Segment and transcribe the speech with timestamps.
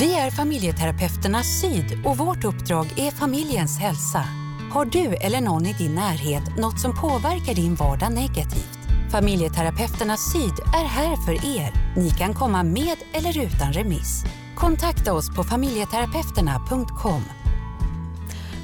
[0.00, 4.24] Vi är familjeterapeuterna Syd och vårt uppdrag är familjens hälsa.
[4.72, 8.78] Har du eller någon i din närhet något som påverkar din vardag negativt?
[9.10, 11.94] Familjeterapeuterna Syd är här för er.
[11.96, 14.24] Ni kan komma med eller utan remiss.
[14.56, 17.41] Kontakta oss på familjeterapeuterna.com.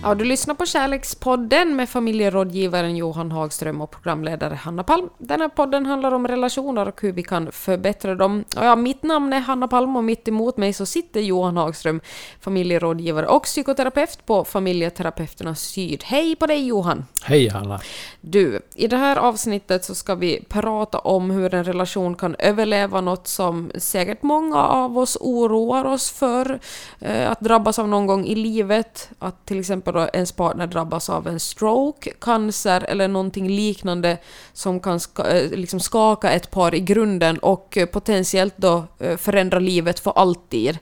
[0.02, 5.08] Ja, du lyssnar på Kärlekspodden med familjerådgivaren Johan Hagström och programledare Hanna Palm.
[5.18, 8.45] Den här podden handlar om relationer och hur vi kan förbättra dem.
[8.56, 12.00] Och ja, mitt namn är Hanna Palm och mitt emot mig så sitter Johan Hagström,
[12.40, 16.04] familjerådgivare och psykoterapeut på Familjeterapeuterna Syd.
[16.04, 17.04] Hej på dig Johan!
[17.23, 17.80] Hej Hanna!
[18.20, 23.01] Du, i det här avsnittet så ska vi prata om hur en relation kan överleva
[23.01, 26.60] något som säkert många av oss oroar oss för.
[27.01, 31.10] Eh, att drabbas av någon gång i livet, att till exempel då ens partner drabbas
[31.10, 34.19] av en stroke, cancer eller någonting liknande
[34.52, 39.16] som kan ska, eh, liksom skaka ett par i grunden och eh, potentiellt då eh,
[39.16, 40.79] förändra livet för alltid.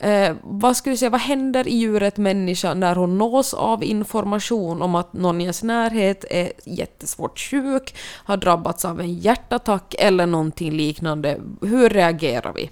[0.00, 4.82] Eh, vad skulle du säga, vad händer i djuret människa när hon nås av information
[4.82, 10.26] om att någon i ens närhet är jättesvårt sjuk, har drabbats av en hjärtattack eller
[10.26, 11.40] någonting liknande?
[11.60, 12.70] Hur reagerar vi?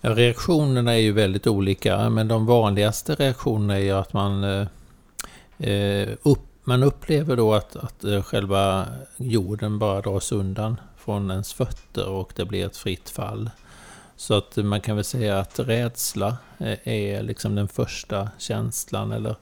[0.00, 4.44] Ja, reaktionerna är ju väldigt olika, men de vanligaste reaktionerna är ju att man,
[5.58, 11.52] eh, upp, man upplever då att, att eh, själva jorden bara dras undan från ens
[11.52, 13.50] fötter och det blir ett fritt fall.
[14.16, 19.36] Så att man kan väl säga att rädsla eh, är liksom den första känslan eller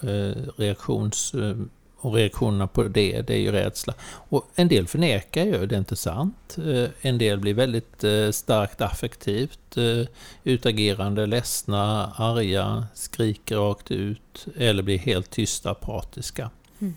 [0.00, 1.34] eh, reaktions
[2.06, 3.94] och reaktionerna på det, det är ju rädsla.
[4.28, 6.56] Och en del förnekar ju, det är inte sant.
[6.58, 10.06] Eh, en del blir väldigt eh, starkt affektivt eh,
[10.44, 16.50] utagerande, ledsna, arga, skriker rakt ut eller blir helt tysta, apatiska.
[16.78, 16.96] Mm.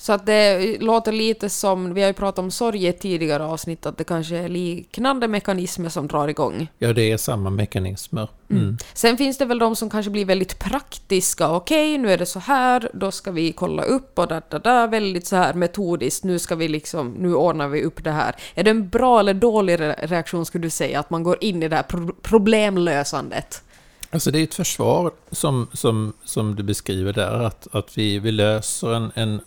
[0.00, 3.44] Så att det låter lite som, vi har ju pratat om sorg i ett tidigare
[3.44, 6.68] avsnitt, att det kanske är liknande mekanismer som drar igång.
[6.78, 8.28] Ja, det är samma mekanismer.
[8.50, 8.62] Mm.
[8.62, 8.78] Mm.
[8.94, 11.50] Sen finns det väl de som kanske blir väldigt praktiska.
[11.50, 14.58] Okej, okay, nu är det så här, då ska vi kolla upp och där, där,
[14.58, 16.24] där, väldigt så här metodiskt.
[16.24, 18.36] Nu ska vi liksom, nu ordnar vi upp det här.
[18.54, 21.68] Är det en bra eller dålig reaktion skulle du säga, att man går in i
[21.68, 23.62] det här pro problemlösandet?
[24.10, 28.32] Alltså det är ett försvar som, som, som du beskriver där, att, att vi, vi
[28.32, 29.40] löser en, en,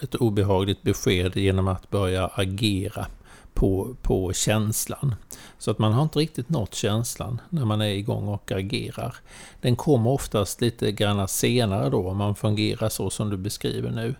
[0.00, 3.06] ett obehagligt besked genom att börja agera
[3.54, 5.14] på, på känslan.
[5.58, 9.16] Så att man har inte riktigt nått känslan när man är igång och agerar.
[9.60, 14.14] Den kommer oftast lite grann senare då, om man fungerar så som du beskriver nu.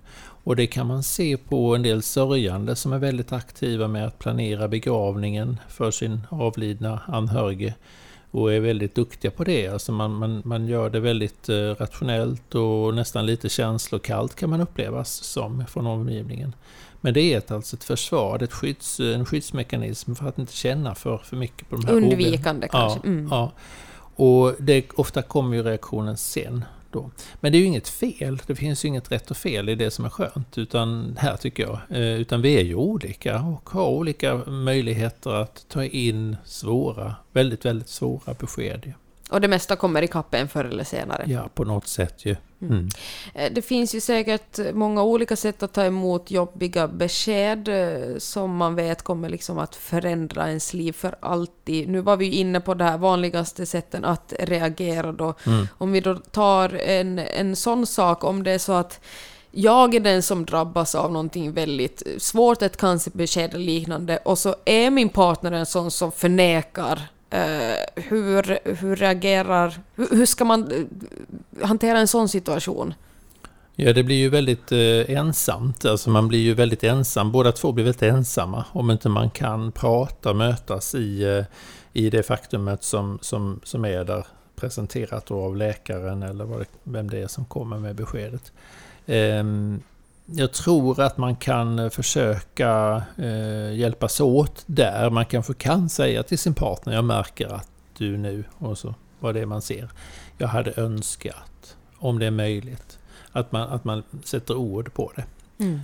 [0.44, 4.18] Och det kan man se på en del sörjande som är väldigt aktiva med att
[4.18, 7.74] planera begravningen för sin avlidna anhörige
[8.30, 9.68] och är väldigt duktiga på det.
[9.68, 14.60] Alltså man, man, man gör det väldigt eh, rationellt och nästan lite känslokallt kan man
[14.60, 16.54] upplevas som från omgivningen.
[17.00, 20.94] Men det är ett, alltså ett försvar, ett skydds, en skyddsmekanism för att inte känna
[20.94, 23.00] för, för mycket på de här Undvikande kanske?
[23.02, 23.28] Ja, mm.
[23.30, 23.52] ja.
[24.16, 26.64] Och det, ofta kommer ju reaktionen sen.
[26.90, 27.10] Då.
[27.40, 29.90] Men det är ju inget fel, det finns ju inget rätt och fel i det
[29.90, 31.78] som är skönt, utan här tycker jag.
[31.90, 37.64] Eh, utan vi är ju olika och har olika möjligheter att ta in svåra, väldigt,
[37.64, 38.92] väldigt svåra besked.
[39.30, 41.24] Och det mesta kommer ikapp en förr eller senare.
[41.26, 42.36] Ja, på något sätt ju.
[42.62, 42.72] Mm.
[42.72, 42.88] Mm.
[43.34, 48.56] Eh, det finns ju säkert många olika sätt att ta emot jobbiga besked eh, som
[48.56, 51.88] man vet kommer liksom att förändra ens liv för alltid.
[51.88, 55.34] Nu var vi inne på det här vanligaste sätten att reagera då.
[55.46, 55.68] Mm.
[55.78, 59.00] Om vi då tar en, en sån sak, om det är så att
[59.50, 64.54] jag är den som drabbas av någonting väldigt svårt, ett cancerbesked eller liknande, och så
[64.64, 69.80] är min partner en sån som förnekar Uh, hur, hur reagerar...
[69.94, 70.88] Hur, hur, ska man
[71.62, 72.94] hantera en sån situation?
[73.76, 75.84] Ja, det blir ju väldigt eh, ensamt.
[75.84, 77.32] Alltså man blir ju väldigt ensam.
[77.32, 81.44] Båda två blir väldigt ensamma om inte man kan prata, mötas i, eh,
[81.92, 84.26] i det faktumet som, som, som är där
[84.56, 88.52] presenterat av läkaren eller vad det, vem det är som kommer med beskedet.
[89.06, 89.44] Eh,
[90.26, 95.10] jag tror att man kan eh, försöka eh, hjälpas åt där.
[95.10, 99.34] Man kanske kan säga till sin partner, jag märker att du nu, och så vad
[99.34, 99.90] det är man ser.
[100.38, 102.98] Jag hade önskat, om det är möjligt,
[103.32, 105.24] att man, att man sätter ord på det.
[105.64, 105.80] Mm.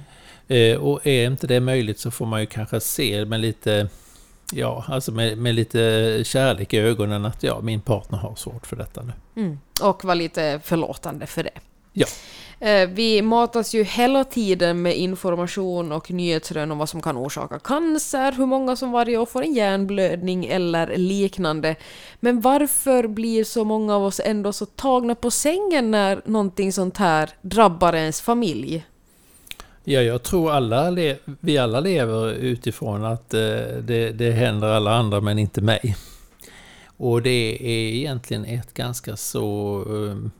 [0.48, 3.88] Eh, och är inte det möjligt så får man ju kanske se med lite
[4.52, 8.76] Ja, alltså med, med lite kärlek i ögonen att ja, min partner har svårt för
[8.76, 9.12] detta nu.
[9.42, 9.58] Mm.
[9.82, 11.60] Och vara lite förlåtande för det.
[11.94, 12.06] Ja.
[12.60, 17.58] Eh, vi matas ju hela tiden med information och nyhetsrön om vad som kan orsaka
[17.58, 21.76] cancer, hur många som varje år får en hjärnblödning eller liknande.
[22.20, 26.96] Men varför blir så många av oss ändå så tagna på sängen när någonting sånt
[26.96, 28.84] här drabbar ens familj?
[29.84, 30.90] Ja, jag tror alla
[31.40, 33.40] vi alla lever utifrån att eh,
[33.82, 35.96] det, det händer alla andra men inte mig.
[36.96, 40.30] Och det är egentligen ett ganska så eh,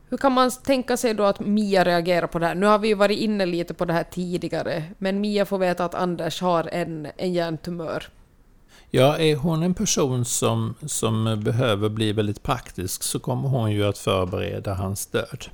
[0.08, 2.54] Hur kan man tänka sig då att Mia reagerar på det här?
[2.54, 5.84] Nu har vi ju varit inne lite på det här tidigare, men Mia får veta
[5.84, 8.08] att Anders har en, en hjärntumör.
[8.90, 13.86] Ja, är hon en person som, som behöver bli väldigt praktisk så kommer hon ju
[13.86, 15.44] att förbereda hans död.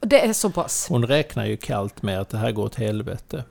[0.00, 0.86] Det är så pass?
[0.88, 3.44] Hon räknar ju kallt med att det här går åt helvete.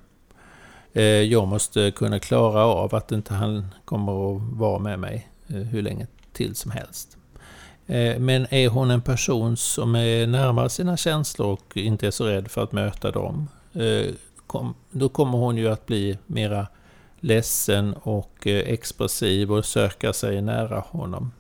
[0.94, 5.56] Eh, jag måste kunna klara av att inte han kommer att vara med mig eh,
[5.56, 7.18] hur länge till som helst.
[7.88, 12.26] Eh, men är hon en person som är närmare sina känslor och inte är så
[12.26, 13.48] rädd för att möta dem,
[14.92, 16.68] då kommer hon ju att bli mera
[17.20, 21.32] ledsen och expressiv och söka sig nära honom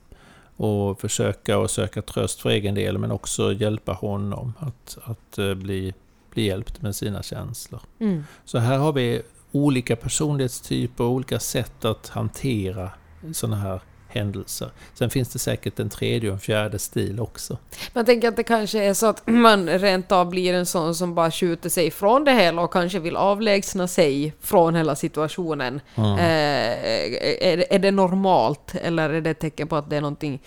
[0.59, 5.53] och försöka och söka tröst för egen del men också hjälpa honom att, att eh,
[5.53, 5.93] bli,
[6.31, 7.81] bli hjälpt med sina känslor.
[7.99, 8.23] Mm.
[8.45, 9.21] Så här har vi
[9.51, 12.91] olika personlighetstyper och olika sätt att hantera
[13.33, 14.71] sådana här händelser.
[14.93, 17.57] Sen finns det säkert en tredje och en fjärde stil också.
[17.93, 21.15] Man tänker att det kanske är så att man rent av blir en sån som
[21.15, 25.81] bara skjuter sig från det hela och kanske vill avlägsna sig från hela situationen.
[25.95, 26.13] Mm.
[26.13, 30.41] Eh, är, är det normalt eller är det ett tecken på att det är någonting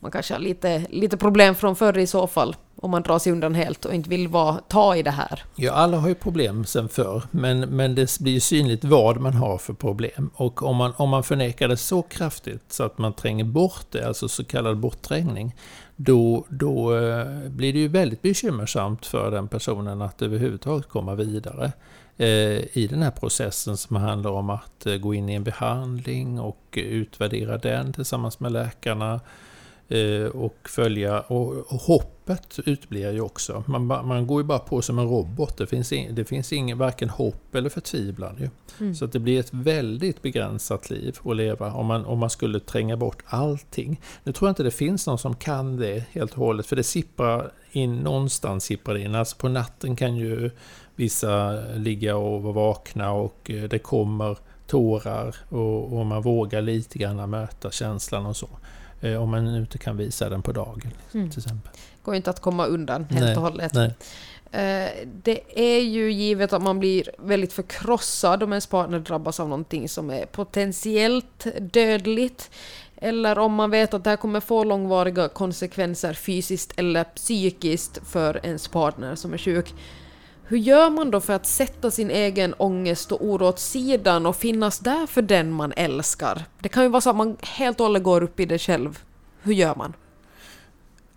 [0.00, 2.56] man kanske har lite, lite problem från förr i så fall?
[2.76, 5.44] Om man drar sig undan helt och inte vill vara, ta i det här.
[5.54, 9.34] Ja, alla har ju problem sen förr, men, men det blir ju synligt vad man
[9.34, 10.30] har för problem.
[10.34, 14.06] Och om man, om man förnekar det så kraftigt så att man tränger bort det,
[14.06, 15.54] alltså så kallad bortträngning,
[15.96, 21.72] då, då eh, blir det ju väldigt bekymmersamt för den personen att överhuvudtaget komma vidare
[22.16, 26.40] eh, i den här processen som handlar om att eh, gå in i en behandling
[26.40, 29.20] och utvärdera den tillsammans med läkarna Eh,
[30.32, 31.20] och följa.
[31.20, 33.64] Och, hoppet utblir ju också.
[33.66, 35.56] Man, man går ju bara på som en robot.
[35.56, 38.36] Det finns, in, det finns ingen, varken hopp eller förtvivlan.
[38.40, 38.48] Ju.
[38.80, 38.94] Mm.
[38.94, 42.96] Så det blir ett väldigt begränsat liv att leva om man, om man skulle tränga
[42.96, 44.00] bort allting.
[44.24, 46.82] Nu tror jag inte det finns någon som kan det helt och hållet, för det
[46.82, 49.14] sipprar in, någonstans sipprar in.
[49.14, 50.50] Alltså på natten kan ju
[50.96, 56.98] vissa ligga och vara vakna och eh, det kommer tårar och, och man vågar lite
[56.98, 58.48] grann möta känslan och så.
[59.00, 60.92] Eh, om man inte kan visa den på dagen.
[61.14, 61.30] Mm.
[61.30, 61.72] Till exempel.
[62.02, 63.74] går inte att komma undan helt nej, och hållet.
[63.74, 63.94] Nej.
[64.52, 64.90] Eh,
[65.22, 69.88] det är ju givet att man blir väldigt förkrossad om ens partner drabbas av någonting
[69.88, 72.50] som är potentiellt dödligt.
[72.96, 78.40] Eller om man vet att det här kommer få långvariga konsekvenser fysiskt eller psykiskt för
[78.46, 79.74] ens partner som är sjuk.
[80.48, 84.36] Hur gör man då för att sätta sin egen ångest och oro åt sidan och
[84.36, 86.44] finnas där för den man älskar?
[86.60, 88.98] Det kan ju vara så att man helt och hållet går upp i det själv.
[89.42, 89.92] Hur gör man?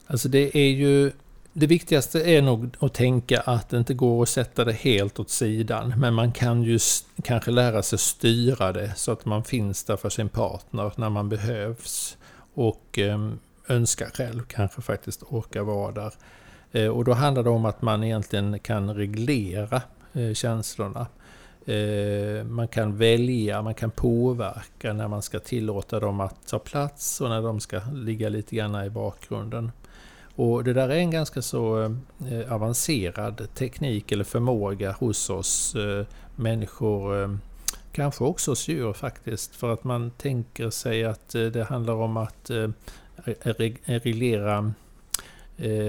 [0.08, 1.12] Alltså det är ju...
[1.54, 5.30] Det viktigaste är nog att tänka att det inte går att sätta det helt åt
[5.30, 5.94] sidan.
[5.98, 6.80] Men man kan ju
[7.24, 11.30] kanske lära sig styra det så att man finns där för sin partner när man
[11.30, 12.18] behövs.
[12.54, 13.30] Och eh,
[13.68, 16.14] önskar själv kanske faktiskt orka vara där.
[16.72, 19.82] Eh, och då handlar det om att man egentligen kan reglera
[20.14, 21.08] eh, känslorna.
[21.66, 27.22] Eh, man kan välja, man kan påverka när man ska tillåta dem att ta plats
[27.22, 29.72] och när de ska ligga lite grann i bakgrunden.
[30.36, 31.96] Och det där är en ganska så
[32.50, 35.76] avancerad teknik eller förmåga hos oss
[36.36, 37.38] människor
[37.92, 39.56] kanske också hos djur faktiskt.
[39.56, 42.52] För att man tänker sig att det handlar om att
[43.86, 44.74] reglera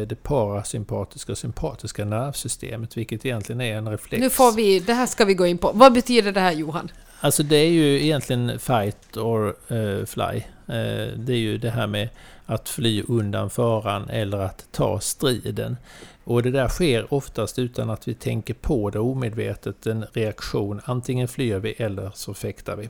[0.08, 4.20] det parasympatiska och sympatiska nervsystemet, vilket egentligen är en reflex.
[4.20, 5.70] Nu får vi, det här ska vi gå in på.
[5.74, 6.90] Vad betyder det här Johan?
[7.20, 10.42] Alltså det är ju egentligen fight or uh, fly.
[10.76, 12.08] Uh, det är ju det här med
[12.46, 15.76] att fly undan faran eller att ta striden.
[16.24, 20.80] Och det där sker oftast utan att vi tänker på det omedvetet, en reaktion.
[20.84, 22.88] Antingen flyr vi eller så fäktar vi.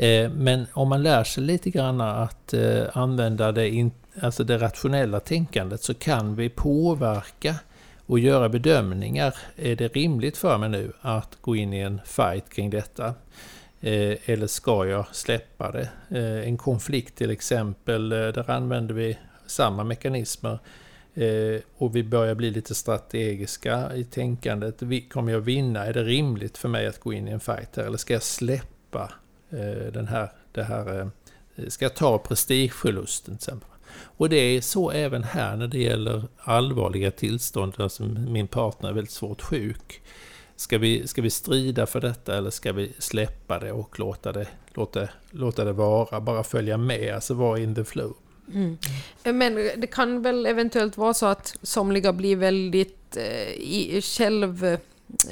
[0.00, 4.58] Eh, men om man lär sig lite grann att eh, använda det, in, alltså det
[4.58, 7.54] rationella tänkandet så kan vi påverka
[8.06, 9.34] och göra bedömningar.
[9.56, 13.14] Är det rimligt för mig nu att gå in i en fight kring detta?
[13.80, 15.88] Eh, eller ska jag släppa det?
[16.44, 20.58] En konflikt till exempel, där använder vi samma mekanismer
[21.76, 24.82] och vi börjar bli lite strategiska i tänkandet.
[25.12, 25.86] Kommer jag vinna?
[25.86, 27.84] Är det rimligt för mig att gå in i en fight här?
[27.84, 29.12] Eller ska jag släppa
[29.50, 33.68] Eh, den här, det här eh, ska jag ta prestigeförlusten till exempel?
[34.02, 38.92] Och det är så även här när det gäller allvarliga tillstånd, alltså min partner är
[38.92, 40.02] väldigt svårt sjuk.
[40.56, 44.48] Ska vi, ska vi strida för detta eller ska vi släppa det och låta det,
[44.74, 48.16] låta, låta det vara, bara följa med, alltså vara in the flow?
[48.54, 48.78] Mm.
[49.24, 54.76] Eh, men det kan väl eventuellt vara så att somliga blir väldigt eh, själv...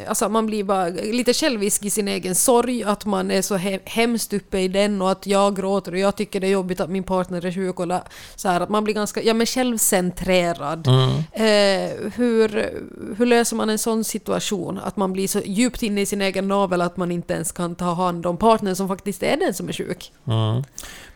[0.07, 3.81] Alltså man blir bara lite självisk i sin egen sorg, att man är så he
[3.85, 6.91] hemskt uppe i den och att jag gråter och jag tycker det är jobbigt att
[6.91, 7.81] min partner är sjuk.
[7.81, 7.93] Och
[8.37, 10.87] så här, att man blir ganska ja, men självcentrerad.
[10.87, 11.09] Mm.
[11.33, 12.49] Eh, hur,
[13.19, 14.79] hur löser man en sån situation?
[14.79, 17.75] Att man blir så djupt inne i sin egen navel att man inte ens kan
[17.75, 20.13] ta hand om partnern som faktiskt är den som är sjuk.
[20.27, 20.63] Mm.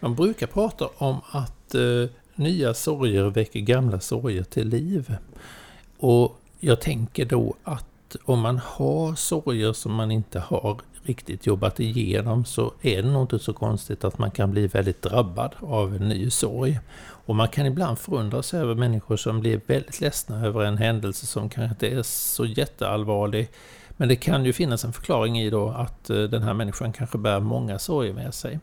[0.01, 5.17] Man brukar prata om att eh, nya sorger väcker gamla sorger till liv.
[5.99, 7.92] Och jag tänker då att
[8.25, 13.23] om man har sorger som man inte har riktigt jobbat igenom så är det nog
[13.23, 16.81] inte så konstigt att man kan bli väldigt drabbad av en ny sorg.
[17.25, 21.49] Och man kan ibland förundras över människor som blir väldigt ledsna över en händelse som
[21.49, 23.49] kanske inte är så jätteallvarlig.
[23.97, 27.19] Men det kan ju finnas en förklaring i då att eh, den här människan kanske
[27.19, 28.59] bär många sorger med sig.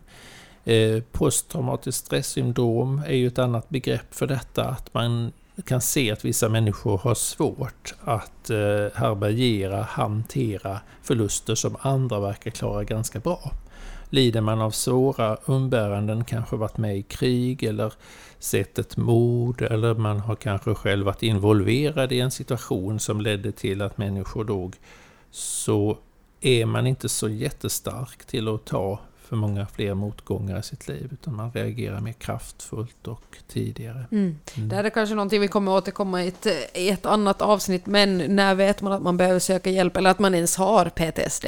[0.65, 5.31] Eh, posttraumatiskt stresssyndrom är ju ett annat begrepp för detta, att man
[5.65, 8.57] kan se att vissa människor har svårt att eh,
[8.95, 13.51] härbärgera, hantera förluster som andra verkar klara ganska bra.
[14.09, 17.93] Lider man av svåra umbäranden, kanske varit med i krig eller
[18.39, 23.51] sett ett mord eller man har kanske själv varit involverad i en situation som ledde
[23.51, 24.75] till att människor dog,
[25.31, 25.97] så
[26.41, 28.99] är man inte så jättestark till att ta
[29.29, 34.05] för många fler motgångar i sitt liv, utan man reagerar mer kraftfullt och tidigare.
[34.11, 34.37] Mm.
[34.55, 34.69] Mm.
[34.69, 38.17] Det här är kanske någonting vi kommer återkomma i ett, i ett annat avsnitt, men
[38.35, 41.45] när vet man att man behöver söka hjälp, eller att man ens har PTSD?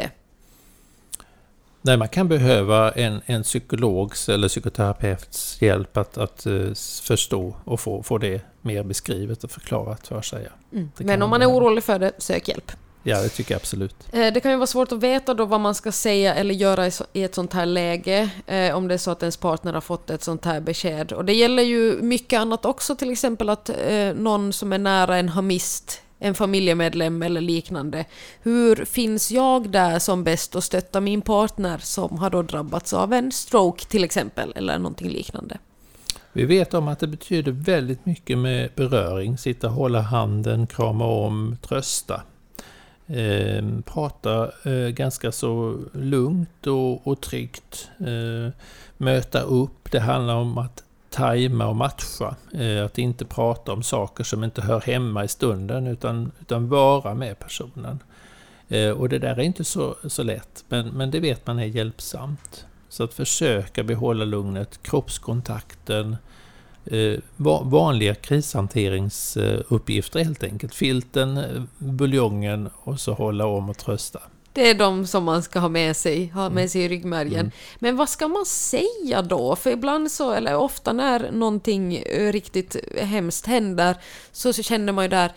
[1.81, 6.73] Nej, man kan behöva en, en psykologs eller psykoterapeuts hjälp att, att uh,
[7.03, 10.47] förstå och få, få det mer beskrivet och förklarat för sig.
[10.71, 10.91] Mm.
[10.97, 12.71] Men om man är orolig för det, sök hjälp.
[13.03, 13.95] Ja, det tycker jag absolut.
[14.11, 16.87] Eh, det kan ju vara svårt att veta då vad man ska säga eller göra
[17.13, 20.09] i ett sånt här läge, eh, om det är så att ens partner har fått
[20.09, 21.11] ett sånt här besked.
[21.11, 25.17] Och det gäller ju mycket annat också, till exempel att eh, någon som är nära
[25.17, 28.05] en har mist en familjemedlem eller liknande.
[28.41, 33.13] Hur finns jag där som bäst och stöttar min partner som har då drabbats av
[33.13, 35.57] en stroke till exempel, eller någonting liknande?
[36.33, 41.57] Vi vet om att det betyder väldigt mycket med beröring, sitta, hålla handen, krama om,
[41.61, 42.21] trösta
[43.11, 47.89] eh, prata eh, ganska så lugnt och, och tryggt.
[47.99, 48.53] Eh,
[48.97, 49.91] möta upp.
[49.91, 52.35] Det handlar om att tajma och matcha.
[52.53, 57.13] Eh, att inte prata om saker som inte hör hemma i stunden utan, utan vara
[57.13, 57.99] med personen.
[58.69, 61.65] Eh, och det där är inte så, så lätt, men, men det vet man är
[61.65, 62.65] hjälpsamt.
[62.89, 66.30] Så att försöka behålla lugnet, kroppskontakten, Eh,
[67.63, 70.75] vanliga krishanteringsuppgifter helt enkelt.
[70.75, 74.19] Filten, eh, buljongen och så hålla om och trösta.
[74.53, 76.69] Det är de som man ska ha med sig, ha med mm.
[76.69, 77.39] sig i ryggmärgen.
[77.39, 77.51] Mm.
[77.79, 79.55] Men vad ska man säga då?
[79.55, 83.97] För ibland så, eller ofta när någonting eh, riktigt hemskt händer,
[84.31, 85.31] så, så känner man ju där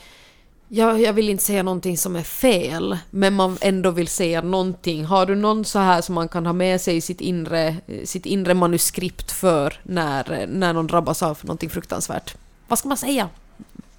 [0.68, 5.04] jag, jag vill inte säga någonting som är fel, men man ändå vill säga någonting.
[5.04, 8.26] Har du någon så här som man kan ha med sig i sitt inre, sitt
[8.26, 12.36] inre manuskript för när, när någon drabbas av någonting fruktansvärt?
[12.68, 13.28] Vad ska man säga?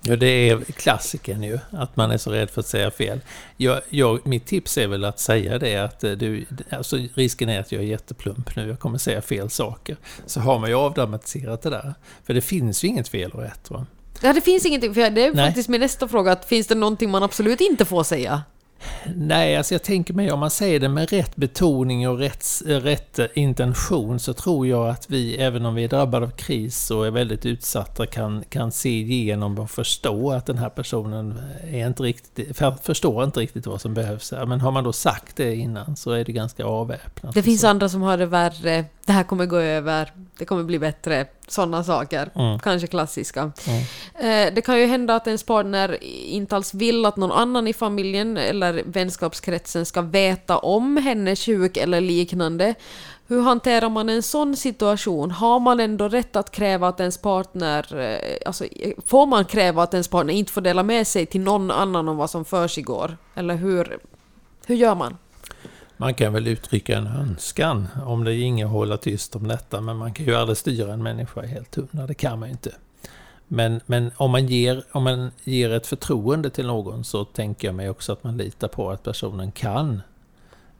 [0.07, 3.19] Ja, det är klassiken ju, att man är så rädd för att säga fel.
[3.57, 7.59] Jag, jag, mitt tips är väl att säga det att eh, du, alltså risken är
[7.59, 9.97] att jag är jätteplump nu, jag kommer säga fel saker.
[10.25, 11.93] Så har man ju avdramatiserat det där.
[12.23, 13.71] För det finns ju inget fel och rätt.
[13.71, 13.85] Va?
[14.21, 15.45] Ja, det finns ingenting, för det är Nej.
[15.45, 18.43] faktiskt min nästa fråga, att finns det någonting man absolut inte får säga?
[19.15, 23.19] Nej, alltså jag tänker mig om man säger det med rätt betoning och rätt, rätt
[23.33, 27.11] intention så tror jag att vi, även om vi är drabbade av kris och är
[27.11, 31.39] väldigt utsatta, kan, kan se igenom och förstå att den här personen
[31.71, 34.33] är inte riktigt, förstår inte riktigt vad som behövs.
[34.47, 37.33] Men har man då sagt det innan så är det ganska avväpnat.
[37.33, 40.79] Det finns andra som har det värre, det här kommer gå över, det kommer bli
[40.79, 42.29] bättre, sådana saker.
[42.35, 42.59] Mm.
[42.59, 43.51] Kanske klassiska.
[43.67, 43.81] Mm.
[44.15, 47.73] Eh, det kan ju hända att ens partner inte alls vill att någon annan i
[47.73, 52.75] familjen eller vänskapskretsen ska veta om henne är sjuk eller liknande.
[53.27, 55.31] Hur hanterar man en sån situation?
[55.31, 57.99] Har man ändå rätt att kräva att ens partner...
[57.99, 58.65] Eh, alltså,
[59.05, 62.17] får man kräva att ens partner inte får dela med sig till någon annan om
[62.17, 63.17] vad som försiggår?
[63.35, 63.99] Eller hur,
[64.65, 65.17] hur gör man?
[65.97, 69.81] Man kan väl uttrycka en önskan om det är inget att hålla tyst om detta,
[69.81, 72.71] men man kan ju aldrig styra en människa helt hundra, det kan man ju inte.
[73.47, 77.75] Men, men om, man ger, om man ger ett förtroende till någon så tänker jag
[77.75, 80.01] mig också att man litar på att personen kan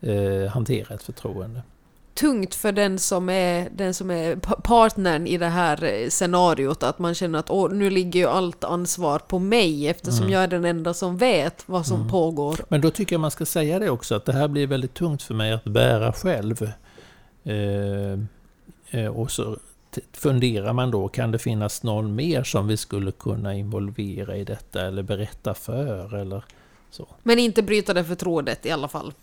[0.02, 1.62] eh, hantera ett förtroende
[2.16, 7.00] tungt för den som är, den som är partnern i det här eh, scenariot att
[7.00, 10.34] man känner att Åh, nu ligger ju allt ansvar på mig eftersom mm.
[10.34, 12.10] jag är den enda som vet vad som mm.
[12.10, 12.60] pågår.
[12.70, 15.24] Men då tycker jag man ska säga det också att det här blir väldigt tungt
[15.24, 16.72] för mig att bära själv.
[17.44, 18.20] Eh,
[18.90, 19.58] eh, och så
[20.14, 24.88] funderar man då, kan det finnas någon mer som vi skulle kunna involvera i detta
[24.88, 26.46] eller berätta för eller
[26.92, 27.08] så.
[27.24, 29.14] Men inte bryta det förtroendet i alla fall?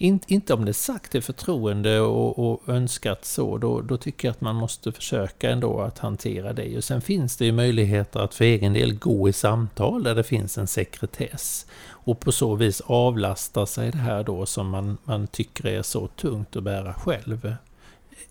[0.00, 4.28] In, inte om det är sagt i förtroende och, och önskat så, då, då, tycker
[4.28, 6.76] jag att man måste försöka ändå att hantera det.
[6.76, 10.24] Och sen finns det ju möjligheter att för egen del gå i samtal där det
[10.24, 11.66] finns en sekretess.
[11.86, 16.06] Och på så vis avlasta sig det här då som man, man tycker är så
[16.06, 17.54] tungt att bära själv.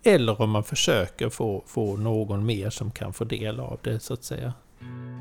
[0.03, 4.13] Eller om man försöker få, få någon mer som kan få del av det så
[4.13, 4.53] att säga.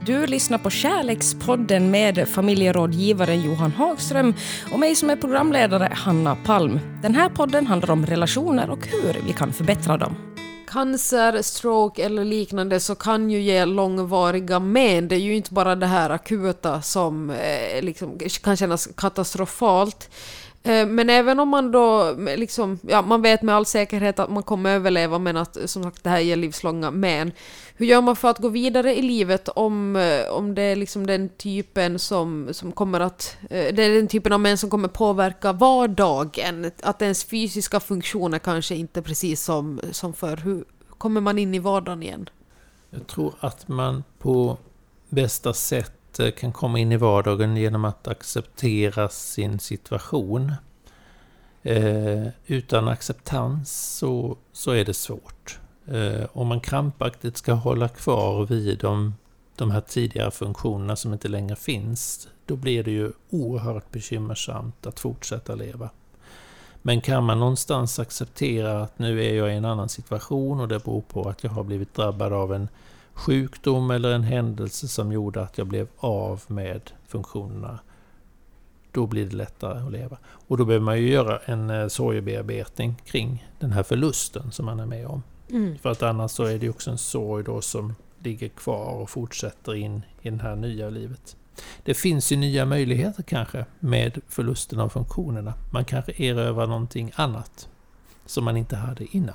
[0.06, 4.34] Du lyssnar på Kärlekspodden med familjerådgivaren Johan Hagström
[4.72, 6.80] och mig som är programledare, Hanna Palm.
[7.02, 10.16] Den här podden handlar om relationer och hur vi kan förbättra dem.
[10.68, 15.08] Cancer, stroke eller liknande så kan ju ge långvariga men.
[15.08, 20.11] Det är ju inte bara det här akuta som eh, liksom, kan kännas katastrofalt.
[20.66, 24.42] Eh, men även om man då liksom, ja, man vet med all säkerhet att man
[24.42, 27.33] kommer överleva men att som sagt det här ger livslånga men.
[27.76, 31.07] Hur gör man för att gå vidare i livet om, eh, om det är liksom
[31.07, 33.37] den typen som, som kommer att...
[33.50, 36.70] Eh, det är den typen av män som kommer påverka vardagen?
[36.83, 40.37] Att ens fysiska funktioner kanske inte precis som, som förr.
[40.37, 40.64] Hur
[40.98, 42.29] kommer man in i vardagen igen?
[42.90, 44.59] Jag tror att man på
[45.09, 50.52] bästa sätt Eh, kan komma in i vardagen genom att acceptera sin situation.
[51.62, 55.59] Eh, utan acceptans så, så är det svårt.
[55.87, 59.14] Eh, om man krampaktigt ska hålla kvar vid de,
[59.57, 65.00] de här tidigare funktionerna som inte längre finns, då blir det ju oerhört bekymmersamt att
[65.00, 65.90] fortsätta leva.
[66.83, 70.85] Men kan man någonstans acceptera att nu är jag i en annan situation och det
[70.85, 72.68] beror på att jag har blivit drabbad av en
[73.16, 77.79] sjukdom eller en händelse som gjorde att jag blev av med funktionerna.
[78.92, 80.18] Då blir det lättare att leva.
[80.24, 84.81] Och då behöver man ju göra en eh, sorgebearbetning kring den här förlusten som man
[84.81, 85.22] är med om.
[85.50, 85.79] Mm.
[85.79, 89.74] För att annars så är det också en sorg då som ligger kvar och fortsätter
[89.74, 91.37] in i det här nya livet.
[91.83, 95.55] Det finns ju nya möjligheter kanske med förlusten av funktionerna.
[95.72, 97.68] Man kanske erövrar någonting annat
[98.26, 99.35] som man inte hade innan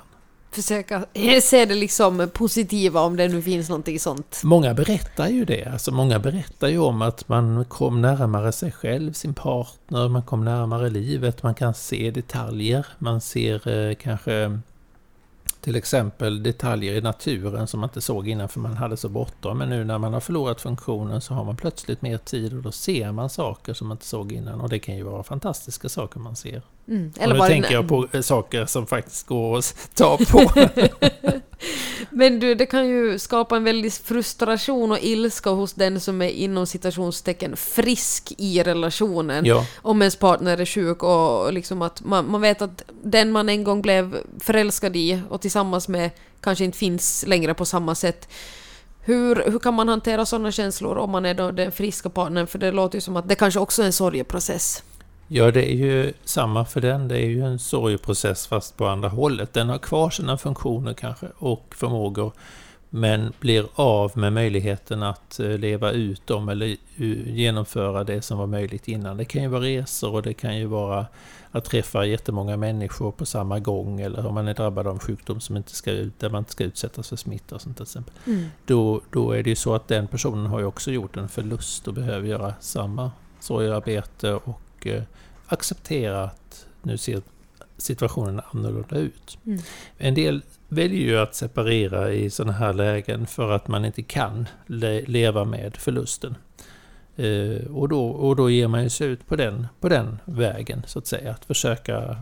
[0.54, 1.04] försöka
[1.42, 4.40] se det liksom positiva om det nu finns någonting sånt.
[4.44, 5.64] Många berättar ju det.
[5.72, 10.44] Alltså många berättar ju om att man kom närmare sig själv, sin partner, man kom
[10.44, 14.58] närmare livet, man kan se detaljer, man ser eh, kanske
[15.62, 19.58] till exempel detaljer i naturen som man inte såg innan för man hade så bråttom.
[19.58, 22.72] Men nu när man har förlorat funktionen så har man plötsligt mer tid och då
[22.72, 24.60] ser man saker som man inte såg innan.
[24.60, 26.62] Och det kan ju vara fantastiska saker man ser.
[26.88, 27.12] Mm.
[27.20, 30.50] Eller och nu tänker jag på saker som faktiskt går att ta på.
[32.10, 36.28] Men du, det kan ju skapa en väldig frustration och ilska hos den som är
[36.28, 39.44] inom citationstecken frisk i relationen.
[39.44, 39.66] Ja.
[39.76, 43.64] Om ens partner är sjuk och liksom att man, man vet att den man en
[43.64, 48.28] gång blev förälskad i och tillsammans med kanske inte finns längre på samma sätt.
[49.04, 52.46] Hur, hur kan man hantera sådana känslor om man är den friska partnern?
[52.46, 54.82] För det låter ju som att det kanske också är en sorgeprocess.
[55.34, 57.08] Ja, det är ju samma för den.
[57.08, 59.52] Det är ju en sorgeprocess fast på andra hållet.
[59.52, 62.32] Den har kvar sina funktioner kanske och förmågor
[62.90, 66.76] men blir av med möjligheten att eh, leva ut dem eller
[67.26, 69.16] genomföra det som var möjligt innan.
[69.16, 71.06] Det kan ju vara resor och det kan ju vara
[71.50, 75.40] att träffa jättemånga människor på samma gång eller om man är drabbad av en sjukdom
[75.40, 78.14] som inte ska ut, där man inte ska utsättas för smitta och sånt till exempel.
[78.26, 78.44] Mm.
[78.66, 81.88] Då, då är det ju så att den personen har ju också gjort en förlust
[81.88, 85.02] och behöver göra samma sorgarbete och och eh,
[85.46, 87.22] acceptera att nu ser
[87.76, 89.38] situationen annorlunda ut.
[89.46, 89.58] Mm.
[89.98, 94.48] En del väljer ju att separera i sådana här lägen för att man inte kan
[94.66, 96.36] le leva med förlusten.
[97.16, 100.82] Eh, och, då, och då ger man ju sig ut på den, på den vägen,
[100.86, 101.30] så att säga.
[101.30, 102.16] Att försöka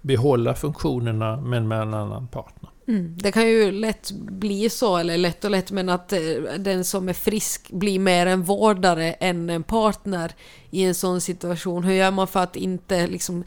[0.00, 2.69] behålla funktionerna men med en annan partner.
[2.90, 3.16] Mm.
[3.16, 6.20] Det kan ju lätt bli så, eller lätt och lätt, men att eh,
[6.58, 10.32] den som är frisk blir mer en vårdare än en partner
[10.70, 11.84] i en sån situation.
[11.84, 13.44] Hur gör man för att inte liksom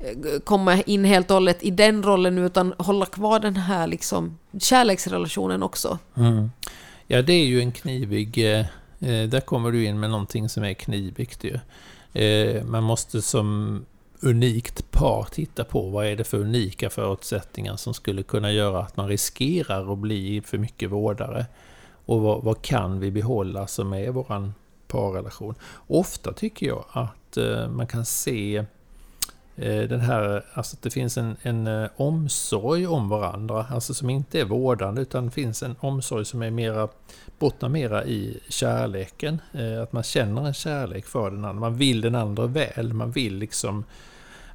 [0.00, 4.38] eh, komma in helt och hållet i den rollen utan hålla kvar den här liksom
[4.60, 5.98] kärleksrelationen också?
[6.16, 6.50] Mm.
[7.06, 8.38] Ja, det är ju en knivig...
[8.38, 8.66] Eh,
[9.00, 11.58] eh där kommer du in med någonting som är knivigt ju.
[12.22, 13.80] Eh, man måste som
[14.22, 18.96] unikt par titta på vad är det för unika förutsättningar som skulle kunna göra att
[18.96, 21.46] man riskerar att bli för mycket vårdare.
[22.06, 24.54] Och vad, vad kan vi behålla som är våran
[24.88, 25.54] parrelation?
[25.86, 28.56] Ofta tycker jag att eh, man kan se
[29.56, 34.10] eh, den här, alltså att det finns en, en eh, omsorg om varandra, alltså som
[34.10, 36.88] inte är vårdande utan finns en omsorg som är mera,
[37.38, 39.40] bottnar mera i kärleken.
[39.82, 43.36] Att man känner en kärlek för den andra, man vill den andra väl, man vill
[43.36, 43.84] liksom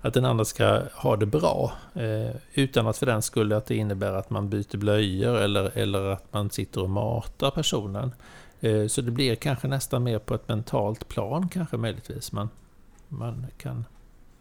[0.07, 1.73] att den andra ska ha det bra.
[1.93, 6.05] Eh, utan att för den skull att det innebär att man byter blöjor eller, eller
[6.05, 8.11] att man sitter och matar personen.
[8.61, 12.49] Eh, så det blir kanske nästan mer på ett mentalt plan kanske möjligtvis man,
[13.07, 13.85] man kan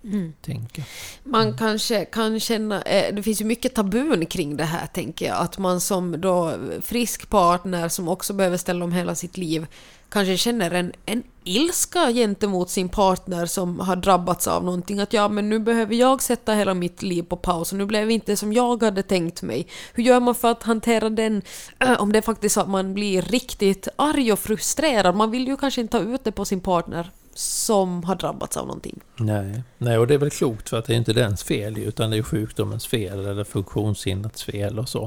[0.04, 0.32] Mm.
[0.42, 0.82] tänka.
[1.22, 5.36] Man kanske kan känna, eh, det finns ju mycket tabun kring det här tänker jag,
[5.36, 9.66] att man som då frisk partner som också behöver ställa om hela sitt liv
[10.08, 15.00] kanske känner en, en ilska gentemot sin partner som har drabbats av någonting.
[15.00, 18.06] Att ja, men nu behöver jag sätta hela mitt liv på paus och nu blev
[18.06, 19.66] det inte som jag hade tänkt mig.
[19.92, 21.42] Hur gör man för att hantera den,
[21.78, 25.16] eh, om det är faktiskt så att man blir riktigt arg och frustrerad?
[25.16, 28.66] Man vill ju kanske inte ta ut det på sin partner som har drabbats av
[28.66, 29.00] någonting.
[29.16, 29.62] Nej.
[29.78, 32.16] Nej, och det är väl klokt för att det är inte dens fel utan det
[32.16, 35.04] är sjukdomens fel eller funktionshindrets fel och så.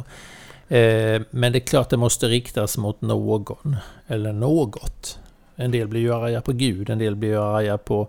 [0.68, 3.76] Eh, men det är klart det måste riktas mot någon
[4.08, 5.20] eller något.
[5.58, 8.08] En del blir ju arga på Gud, en del blir ju arga på,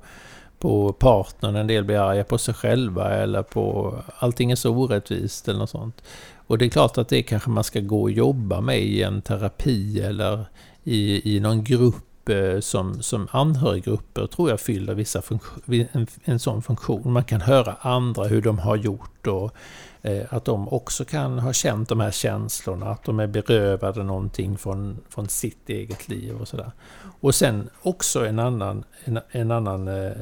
[0.59, 5.49] på partnern, en del blir arga på sig själva eller på allting är så orättvist
[5.49, 6.03] eller något sånt.
[6.47, 9.23] Och det är klart att det kanske man ska gå och jobba med i en
[9.23, 10.45] terapi eller
[10.85, 15.23] i, i någon grupp eh, som, som anhöriggrupper tror jag fyller vissa
[15.93, 17.13] en, en sån funktion.
[17.13, 19.55] Man kan höra andra hur de har gjort och
[20.29, 24.99] att de också kan ha känt de här känslorna, att de är berövade någonting från,
[25.09, 26.73] från sitt eget liv och sådär.
[27.21, 30.13] Och sen också en annan, en, en annan eh,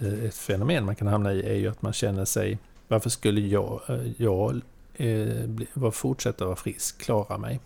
[0.00, 2.58] eh, ett fenomen man kan hamna i är ju att man känner sig,
[2.88, 3.80] varför skulle jag,
[4.16, 4.60] jag
[4.94, 7.60] eh, fortsätta vara frisk, klara mig?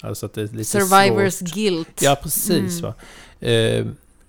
[0.00, 1.54] Alltså att det är lite Survivors svårt.
[1.54, 2.02] guilt.
[2.02, 2.82] Ja, precis.
[2.82, 2.92] Mm.
[3.40, 3.48] Va?
[3.48, 3.86] Eh,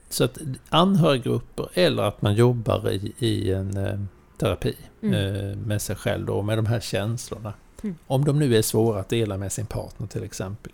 [0.10, 0.38] så att
[0.70, 4.08] anhöriggrupper eller att man jobbar i, i en
[4.39, 5.13] terapi mm.
[5.13, 7.54] eh, med sig själv då, med de här känslorna.
[7.84, 7.95] Mm.
[8.08, 10.71] Om de nu är svåra att dela med sin partner till exempel.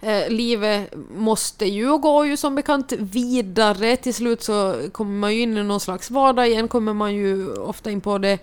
[0.00, 3.96] Eh, livet måste ju och går ju som bekant vidare.
[3.96, 7.52] Till slut så kommer man ju in i någon slags vardag igen, kommer man ju
[7.52, 8.38] ofta in på det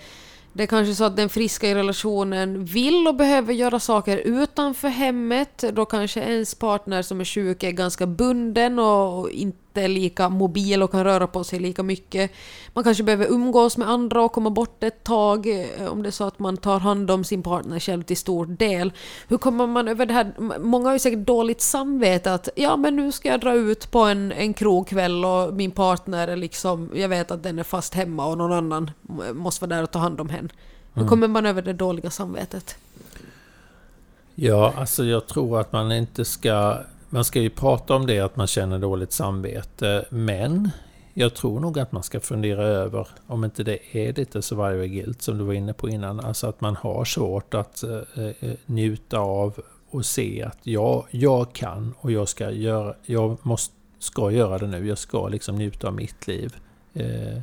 [0.57, 4.87] det är kanske så att den friska i relationen vill och behöver göra saker utanför
[4.87, 5.63] hemmet.
[5.73, 10.83] Då kanske ens partner som är sjuk är ganska bunden och inte är lika mobil
[10.83, 12.31] och kan röra på sig lika mycket.
[12.73, 16.11] Man kanske behöver umgås med andra och komma bort ett tag eh, om det är
[16.11, 18.93] så att man tar hand om sin partner själv till stor del.
[19.27, 20.33] Hur kommer man över det här?
[20.59, 23.99] Många har ju säkert dåligt samvete att ja men nu ska jag dra ut på
[23.99, 28.25] en, en krogkväll och min partner är liksom, jag vet att den är fast hemma
[28.25, 28.91] och någon annan
[29.33, 30.49] måste vara där och ta hand om henne.
[30.93, 31.09] Hur mm.
[31.09, 32.77] kommer man över det dåliga samvetet?
[34.35, 36.77] Ja, alltså jag tror att man inte ska
[37.09, 40.69] man ska ju prata om det, att man känner dåligt samvete, men
[41.13, 45.21] jag tror nog att man ska fundera över om inte det är lite survivor guilt
[45.21, 46.19] som du var inne på innan.
[46.19, 51.53] Alltså att man har svårt att eh, eh njuta av och se att jag, jag
[51.53, 54.87] kan och jag ska göra, jag måste, ska göra det nu.
[54.87, 56.55] Jag ska liksom njuta av mitt liv.
[56.93, 57.39] Eh,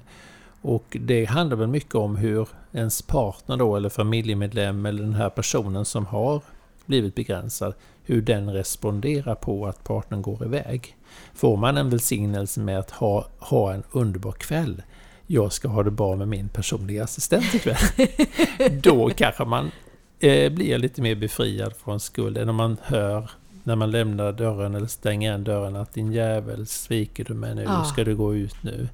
[0.63, 5.31] och det handlar väl mycket om hur ens partner då, eller familjemedlem, eller den här
[5.31, 6.41] personen som har
[6.87, 10.97] blivit begränsad, hur den responderar på att partnern går iväg.
[11.35, 14.83] Får man en välsignelse med att ha, ha en underbar kväll,
[15.27, 18.09] jag ska ha det bra med min personliga assistent ikväll,
[18.83, 19.71] då kanske man
[20.21, 23.31] eh, blir lite mer befriad från skuld än om man hör
[23.65, 27.63] när man lämnar dörren eller stänger igen dörren att din jävel sviker du mig nu,
[27.63, 27.85] ja.
[27.85, 28.89] ska du gå ut nu?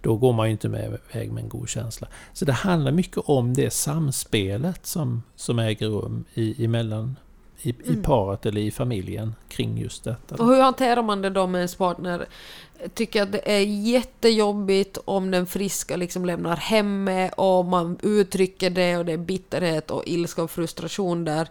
[0.00, 2.08] Då går man ju inte med väg med en god känsla.
[2.32, 7.16] Så det handlar mycket om det samspelet som, som äger rum i, emellan
[7.62, 8.02] i, i Mm.
[8.02, 10.34] paret eller i familjen kring just detta.
[10.34, 12.26] Och hur hanterar man det då med ens partner?
[12.94, 18.96] Tycker att det är jättejobbigt om den friska liksom lämnar hemmet och man uttrycker det
[18.96, 21.48] och det är bitterhet och ilska och frustration där.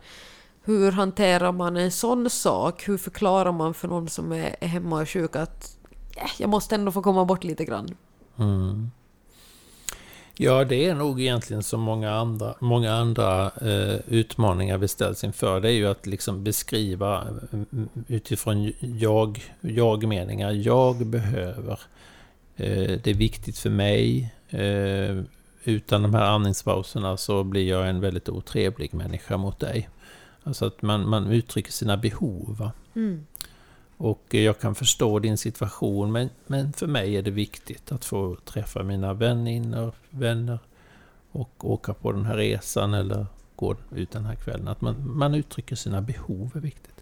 [0.66, 2.88] Hur hanterar man en sån sak?
[2.88, 5.78] Hur förklarar man för någon som är hemma och sjuk att
[6.18, 7.96] "Eh, jag måste ändå få komma bort lite grann?
[8.38, 8.92] Mm.
[10.38, 15.62] Ja, det är nog egentligen som många andra, många andra eh, utmaningar vi ställs inför.
[15.62, 17.60] Det är ju att liksom beskriva eh,
[18.08, 20.52] utifrån jag, jag-meningar.
[20.52, 21.80] Jag behöver.
[22.56, 24.34] Eh, det är viktigt för mig.
[24.50, 25.24] Eh,
[25.64, 29.90] utan de här andningspauserna så blir jag en väldigt otrevlig människa mot dig.
[30.44, 32.58] Alltså att man, man uttrycker sina behov.
[32.60, 32.72] Va?
[32.96, 33.26] Mm.
[34.04, 38.38] Och jag kan förstå din situation, men, men för mig är det viktigt att få
[38.46, 40.60] träffa mina väninnor, vänner
[41.32, 44.68] och åka på den här resan eller gå ut den här kvällen.
[44.68, 46.93] Att man, man uttrycker sina behov är viktigt.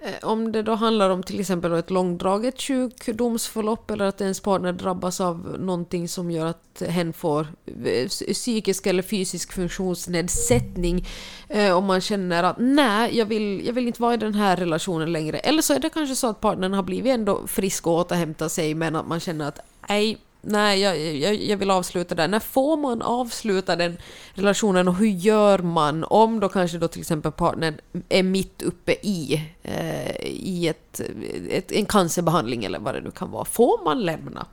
[0.00, 4.72] Eh, om det då handlar om till exempel ett långdraget sjukdomsförlopp eller att ens partner
[4.72, 7.46] drabbas av någonting som gör att hen får
[7.84, 11.06] eh, psykisk eller fysisk funktionsnedsättning.
[11.48, 14.56] Eh, om man känner att nej, jag vill, jag vill inte vara i den här
[14.56, 15.38] relationen längre.
[15.38, 18.74] Eller så är det kanske så att partnern har blivit ändå frisk och återhämtat sig
[18.74, 22.28] men att man känner att nej, Nej, jag, jag, jag vill avsluta där.
[22.28, 23.96] När får man avsluta den
[24.34, 27.74] relationen och hur gör man om då kanske då till exempel partnern
[28.08, 31.00] är mitt uppe i, eh, i ett,
[31.50, 33.44] ett, en cancerbehandling eller vad det nu kan vara.
[33.44, 34.46] Får man lämna?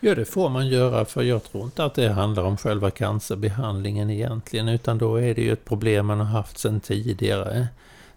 [0.00, 4.10] Ja, det får man göra för jag tror inte att det handlar om själva cancerbehandlingen
[4.10, 7.68] egentligen utan då är det ju ett problem man har haft sedan tidigare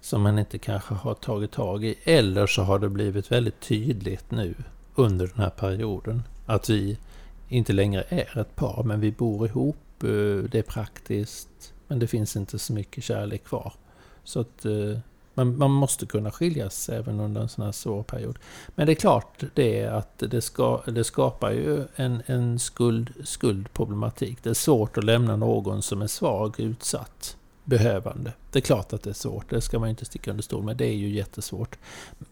[0.01, 1.95] som man inte kanske har tagit tag i.
[2.03, 4.55] Eller så har det blivit väldigt tydligt nu
[4.95, 6.97] under den här perioden att vi
[7.49, 10.09] inte längre är ett par men vi bor ihop, eh,
[10.51, 13.73] det är praktiskt men det finns inte så mycket kärlek kvar.
[14.23, 14.99] Så att eh,
[15.33, 18.39] man, man måste kunna skiljas även under en sån här svår period.
[18.75, 23.13] Men det är klart det är att det, ska, det skapar ju en, en skuld,
[23.23, 24.37] skuldproblematik.
[24.43, 28.33] Det är svårt att lämna någon som är svag, utsatt, behövande.
[28.51, 30.77] Det är klart att det är svårt, det ska man inte sticka under stol med.
[30.77, 31.77] Det är ju jättesvårt.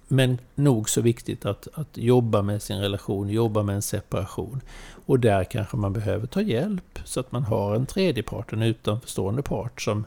[0.08, 4.62] Men nog så viktigt att, att jobba med sin relation, jobba med en separation.
[5.06, 8.62] Och där kanske man behöver ta hjälp så att man har en tredje part, en
[8.62, 10.06] utanförstående part som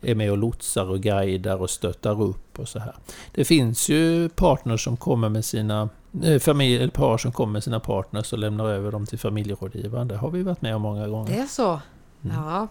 [0.00, 2.94] är med och lotsar och guidar och stöttar upp och så här.
[3.32, 5.88] Det finns ju partners som kommer med sina
[6.22, 10.08] eh, familj, eller par som kommer med sina partners och lämnar över dem till familjerådgivaren.
[10.08, 11.32] Det har vi varit med om många gånger.
[11.32, 11.80] Det är så?
[12.24, 12.36] Mm.
[12.36, 12.68] Ja.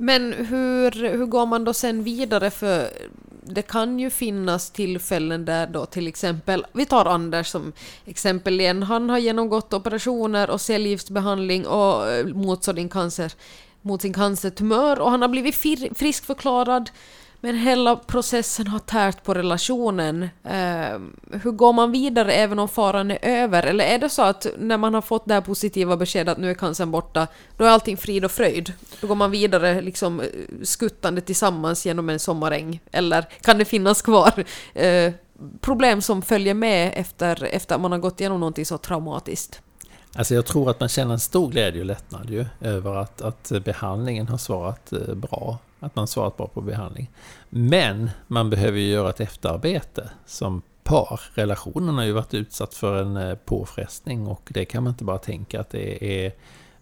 [0.00, 2.50] Men hur, hur går man då sen vidare?
[2.50, 2.90] För
[3.42, 7.72] det kan ju finnas tillfällen där då till exempel, vi tar Anders som
[8.04, 13.32] exempel igen, han har genomgått operationer och cellgiftsbehandling och eh, mot sin cancer
[13.82, 15.54] mot sin cancertumör och han har blivit
[15.98, 16.90] friskförklarad
[17.40, 20.22] men hela processen har tärt på relationen.
[20.44, 20.98] Eh,
[21.42, 23.62] hur går man vidare även om faran är över?
[23.62, 26.50] Eller är det så att när man har fått det här positiva beskedet att nu
[26.50, 28.72] är cancern borta, då är allting frid och fröjd?
[29.00, 30.26] Då går man vidare liksom eh,
[30.62, 32.80] skuttande tillsammans genom en sommaräng?
[32.92, 35.12] Eller kan det finnas kvar eh,
[35.60, 39.60] problem som följer med efter, efter att man har gått igenom någonting så traumatiskt?
[40.14, 43.52] Alltså jag tror att man känner en stor glädje och lättnad ju över att, att
[43.64, 45.58] behandlingen har svarat eh, bra.
[45.80, 47.10] Att man svarat bra på behandling.
[47.48, 51.20] Men man behöver ju göra ett efterarbete som par.
[51.34, 55.18] Relationen har ju varit utsatt för en eh, påfrestning och det kan man inte bara
[55.18, 56.32] tänka att det är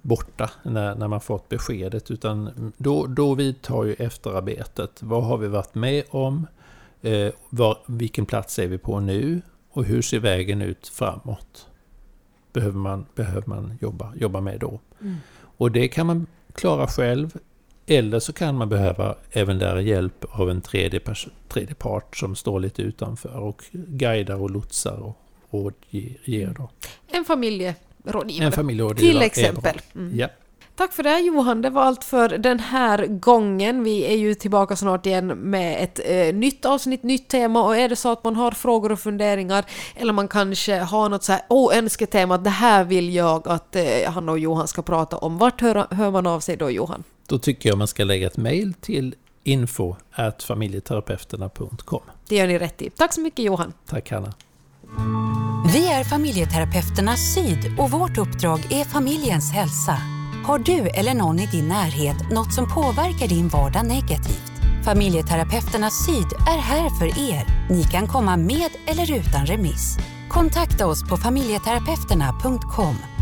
[0.03, 5.03] borta när, när man fått beskedet utan då, då vidtar ju efterarbetet.
[5.03, 6.47] Vad har vi varit med om?
[7.03, 9.43] Eh, var, vilken plats är vi på nu?
[9.71, 11.67] Och hur ser vägen ut framåt?
[12.57, 14.81] behöver man, behöver man jobba, jobba med då.
[15.01, 15.17] Mm.
[15.37, 17.39] Och det kan man klara själv.
[17.87, 21.01] Eller så kan man behöva även där hjälp av en tredje,
[21.49, 25.19] tredje part som står lite utanför och guidar och lotsar och
[25.51, 26.55] rådger.
[26.59, 26.71] Då.
[27.07, 28.47] En familjerådgivare.
[28.47, 29.81] En familjerådgivare Till exempel.
[29.95, 30.19] Mm.
[30.19, 30.29] Ja.
[30.77, 33.85] Tack för det Johan, det var allt för den här gången.
[33.85, 37.89] Vi är ju tillbaka snart igen med ett eh, nytt avsnitt, nytt tema och är
[37.89, 41.43] det så att man har frågor och funderingar eller man kanske har något så här
[41.49, 45.39] oh, önsketema, det här vill jag att eh, Hanna och Johan ska prata om.
[45.39, 47.05] Vart hör, hör man av sig då Johan?
[47.29, 49.97] Då tycker jag man ska lägga ett mejl till info
[50.39, 52.03] familjeterapeuterna.com.
[52.29, 52.91] Det gör ni rätt i.
[52.91, 53.73] Tack så mycket Johan.
[53.87, 54.33] Tack Hanna.
[55.73, 59.99] Vi är familjeterapeuterna Syd och vårt uppdrag är familjens hälsa.
[60.47, 64.53] Har du eller någon i din närhet något som påverkar din vardag negativt?
[64.85, 67.69] Familjeterapeuterna Syd är här för er.
[67.71, 69.97] Ni kan komma med eller utan remiss.
[70.29, 73.16] Kontakta oss på familjeterapeuterna.com